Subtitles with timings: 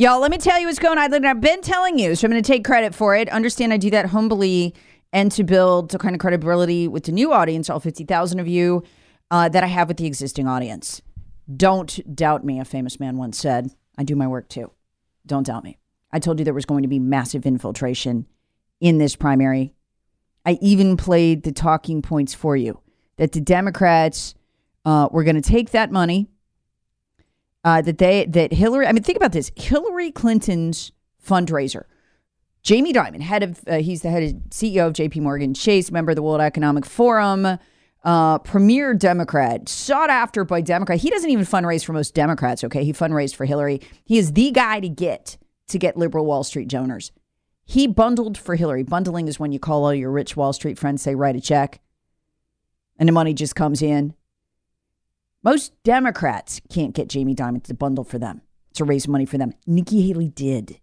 [0.00, 1.26] Y'all, let me tell you what's going on.
[1.26, 3.28] I've been telling you, so I'm going to take credit for it.
[3.28, 4.74] Understand I do that humbly
[5.12, 8.82] and to build the kind of credibility with the new audience, all 50,000 of you,
[9.30, 11.02] uh, that I have with the existing audience.
[11.54, 13.74] Don't doubt me, a famous man once said.
[13.98, 14.70] I do my work too.
[15.26, 15.76] Don't doubt me.
[16.10, 18.26] I told you there was going to be massive infiltration
[18.80, 19.74] in this primary.
[20.46, 22.80] I even played the talking points for you
[23.18, 24.34] that the Democrats
[24.86, 26.30] uh, were going to take that money.
[27.62, 28.86] Uh, that they that Hillary.
[28.86, 30.92] I mean, think about this: Hillary Clinton's
[31.24, 31.84] fundraiser.
[32.62, 35.20] Jamie Dimon, head of uh, he's the head of CEO of J.P.
[35.20, 37.58] Morgan Chase, member of the World Economic Forum,
[38.04, 41.00] uh, premier Democrat, sought after by Democrat.
[41.00, 42.64] He doesn't even fundraise for most Democrats.
[42.64, 43.80] Okay, he fundraised for Hillary.
[44.04, 45.36] He is the guy to get
[45.68, 47.12] to get liberal Wall Street donors.
[47.64, 48.82] He bundled for Hillary.
[48.82, 51.80] Bundling is when you call all your rich Wall Street friends, say write a check
[53.00, 54.14] and the money just comes in.
[55.42, 58.42] Most Democrats can't get Jamie Dimon to bundle for them,
[58.74, 59.54] to raise money for them.
[59.66, 60.80] Nikki Haley did.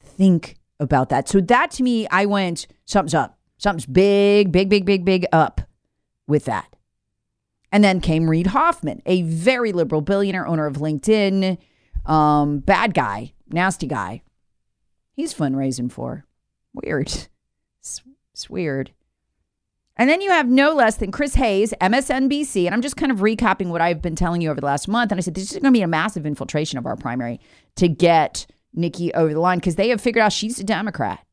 [0.00, 1.28] Think about that.
[1.28, 3.38] So that to me, I went, something's up.
[3.58, 5.60] Something's big, big, big, big, big up
[6.28, 6.76] with that.
[7.72, 11.58] And then came Reid Hoffman, a very liberal billionaire, owner of LinkedIn,
[12.06, 14.22] um, bad guy, nasty guy.
[15.12, 16.24] He's fundraising for.
[16.72, 17.08] Weird.
[17.80, 18.02] It's,
[18.32, 18.92] it's weird.
[19.98, 22.66] And then you have no less than Chris Hayes, MSNBC.
[22.66, 25.10] And I'm just kind of recapping what I've been telling you over the last month.
[25.10, 27.40] And I said, this is going to be a massive infiltration of our primary
[27.76, 31.24] to get Nikki over the line because they have figured out she's a Democrat.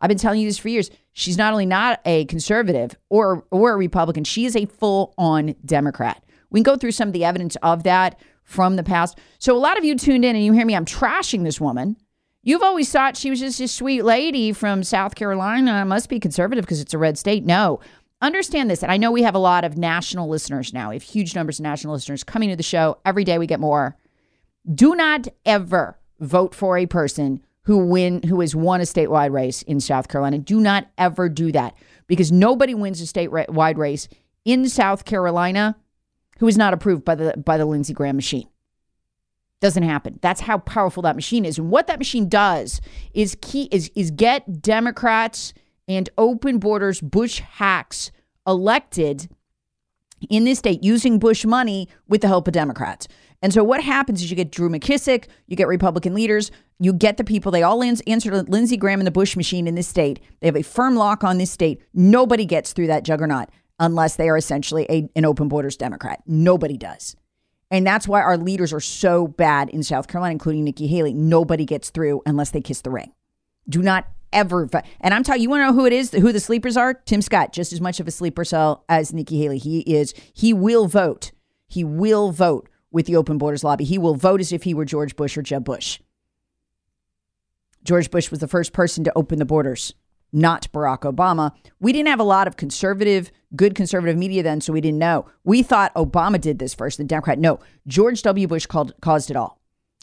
[0.00, 0.90] I've been telling you this for years.
[1.12, 5.54] She's not only not a conservative or, or a Republican, she is a full on
[5.64, 6.24] Democrat.
[6.50, 9.18] We can go through some of the evidence of that from the past.
[9.38, 11.96] So a lot of you tuned in and you hear me, I'm trashing this woman.
[12.42, 16.64] You've always thought she was just a sweet lady from South Carolina, must be conservative
[16.64, 17.44] because it's a red state.
[17.44, 17.80] No,
[18.20, 20.90] understand this, and I know we have a lot of national listeners now.
[20.90, 22.98] We have huge numbers of national listeners coming to the show.
[23.04, 23.96] Every day we get more.
[24.72, 29.62] Do not ever vote for a person who win who has won a statewide race
[29.62, 30.38] in South Carolina.
[30.38, 31.74] Do not ever do that
[32.06, 34.08] because nobody wins a statewide race
[34.44, 35.76] in South Carolina
[36.38, 38.48] who is not approved by the by the Lindsey Graham machine.
[39.60, 40.18] Doesn't happen.
[40.22, 41.58] That's how powerful that machine is.
[41.58, 42.80] And what that machine does
[43.12, 45.52] is key is is get Democrats
[45.88, 48.12] and open borders Bush hacks
[48.46, 49.28] elected
[50.28, 53.08] in this state using Bush money with the help of Democrats.
[53.40, 56.50] And so what happens is you get Drew McKissick, you get Republican leaders,
[56.80, 59.74] you get the people, they all answer to Lindsey Graham and the Bush machine in
[59.74, 60.20] this state.
[60.40, 61.80] They have a firm lock on this state.
[61.94, 66.20] Nobody gets through that juggernaut unless they are essentially a, an open borders Democrat.
[66.26, 67.14] Nobody does.
[67.70, 71.12] And that's why our leaders are so bad in South Carolina, including Nikki Haley.
[71.12, 73.12] Nobody gets through unless they kiss the ring.
[73.68, 74.68] Do not ever.
[75.00, 76.94] And I'm telling you, you want to know who it is, who the sleepers are?
[76.94, 79.58] Tim Scott, just as much of a sleeper cell as Nikki Haley.
[79.58, 81.32] He is, he will vote.
[81.66, 83.84] He will vote with the open borders lobby.
[83.84, 86.00] He will vote as if he were George Bush or Jeb Bush.
[87.84, 89.94] George Bush was the first person to open the borders,
[90.32, 91.52] not Barack Obama.
[91.80, 95.26] We didn't have a lot of conservative, good conservative media then, so we didn't know.
[95.44, 97.38] We thought Obama did this first, the Democrat.
[97.38, 98.46] No, George W.
[98.46, 99.57] Bush called, caused it all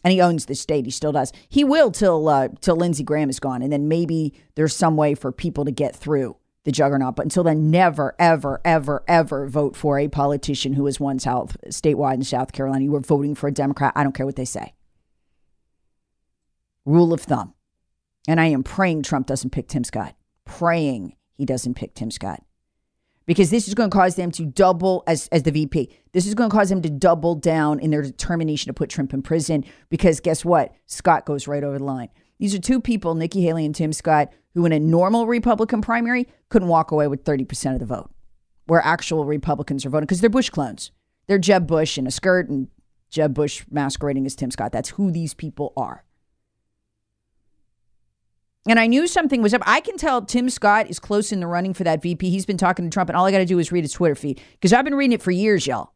[0.06, 0.86] and he owns the state.
[0.86, 1.34] He still does.
[1.50, 5.16] He will till uh, till Lindsey Graham is gone, and then maybe there's some way
[5.16, 7.16] for people to get through the juggernaut.
[7.16, 11.58] But until then, never, ever, ever, ever vote for a politician who has won South
[11.70, 12.86] statewide in South Carolina.
[12.86, 13.94] You were voting for a Democrat.
[13.96, 14.76] I don't care what they say.
[16.86, 17.56] Rule of thumb.
[18.28, 20.16] And I am praying Trump doesn't pick Tim Scott.
[20.46, 22.45] Praying he doesn't pick Tim Scott
[23.26, 25.90] because this is going to cause them to double as as the VP.
[26.12, 29.14] This is going to cause them to double down in their determination to put Trump
[29.14, 30.74] in prison because guess what?
[30.86, 32.10] Scott goes right over the line.
[32.40, 36.28] These are two people, Nikki Haley and Tim Scott, who in a normal Republican primary
[36.50, 38.12] couldn't walk away with 30% of the vote,
[38.66, 40.92] where actual Republicans are voting because they're Bush clones.
[41.28, 42.68] They're Jeb Bush in a skirt and
[43.10, 44.72] Jeb Bush masquerading as Tim Scott.
[44.72, 46.04] That's who these people are.
[48.68, 49.62] And I knew something was up.
[49.66, 52.30] I can tell Tim Scott is close in the running for that VP.
[52.30, 54.16] He's been talking to Trump, and all I got to do is read his Twitter
[54.16, 55.92] feed because I've been reading it for years, y'all.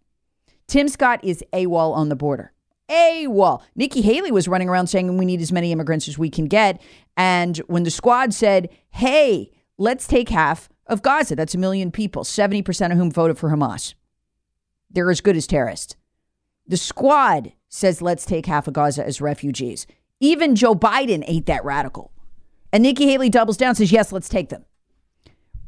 [0.67, 2.53] Tim Scott is AWOL on the border.
[2.89, 3.61] AWOL.
[3.75, 6.79] Nikki Haley was running around saying we need as many immigrants as we can get.
[7.17, 12.23] And when the squad said, hey, let's take half of Gaza, that's a million people,
[12.23, 13.95] 70% of whom voted for Hamas.
[14.91, 15.95] They're as good as terrorists.
[16.67, 19.87] The squad says, let's take half of Gaza as refugees.
[20.19, 22.11] Even Joe Biden ain't that radical.
[22.71, 24.65] And Nikki Haley doubles down, says, yes, let's take them.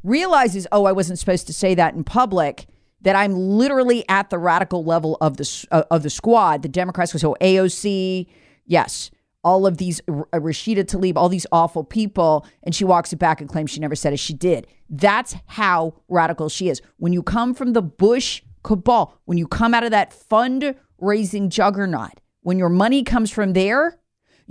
[0.04, 2.68] Realizes, oh, I wasn't supposed to say that in public,
[3.02, 6.62] that I'm literally at the radical level of the, uh, of the squad.
[6.62, 8.28] The Democrats go, so AOC,
[8.66, 9.10] yes,
[9.44, 12.46] all of these, uh, Rashida Tlaib, all these awful people.
[12.64, 14.18] And she walks it back and claims she never said it.
[14.18, 14.68] She did.
[14.90, 16.82] That's how radical she is.
[16.98, 22.20] When you come from the Bush cabal, when you come out of that fundraising juggernaut,
[22.42, 23.98] when your money comes from there,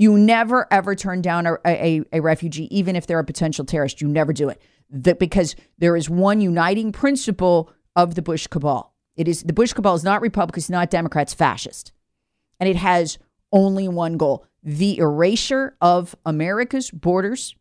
[0.01, 4.01] you never ever turn down a, a, a refugee, even if they're a potential terrorist.
[4.01, 4.59] You never do it.
[5.19, 8.95] Because there is one uniting principle of the Bush cabal.
[9.15, 11.93] It is the Bush cabal is not Republicans, not Democrats, fascist.
[12.59, 13.19] And it has
[13.53, 17.55] only one goal the erasure of America's borders,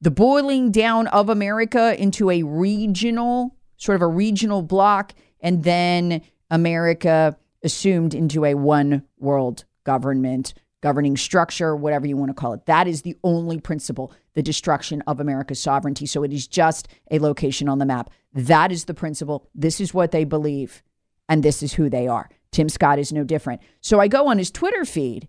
[0.00, 6.22] the boiling down of America into a regional, sort of a regional bloc, and then
[6.50, 12.66] America assumed into a one world government governing structure, whatever you want to call it.
[12.66, 16.06] That is the only principle, the destruction of America's sovereignty.
[16.06, 18.10] So it is just a location on the map.
[18.32, 19.48] That is the principle.
[19.54, 20.82] This is what they believe,
[21.28, 22.30] and this is who they are.
[22.50, 23.60] Tim Scott is no different.
[23.80, 25.28] So I go on his Twitter feed.